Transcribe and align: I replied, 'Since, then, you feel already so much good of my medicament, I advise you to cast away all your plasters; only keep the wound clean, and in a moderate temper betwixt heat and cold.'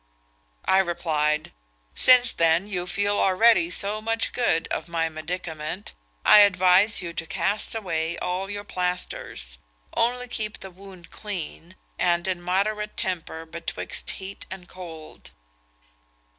I 0.65 0.79
replied, 0.79 1.51
'Since, 1.93 2.33
then, 2.33 2.65
you 2.67 2.87
feel 2.87 3.17
already 3.19 3.69
so 3.69 4.01
much 4.01 4.33
good 4.33 4.67
of 4.69 4.87
my 4.87 5.09
medicament, 5.09 5.93
I 6.25 6.39
advise 6.39 7.03
you 7.03 7.13
to 7.13 7.27
cast 7.27 7.75
away 7.75 8.17
all 8.17 8.49
your 8.49 8.63
plasters; 8.63 9.59
only 9.93 10.27
keep 10.27 10.61
the 10.61 10.71
wound 10.71 11.11
clean, 11.11 11.75
and 11.99 12.27
in 12.27 12.39
a 12.39 12.41
moderate 12.41 12.97
temper 12.97 13.45
betwixt 13.45 14.09
heat 14.17 14.47
and 14.49 14.67
cold.' 14.67 15.29